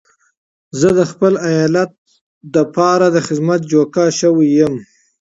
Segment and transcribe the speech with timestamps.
[0.79, 1.91] زه د خپل ايالت
[2.55, 4.73] لپاره د خدمت جوګه شوی يم.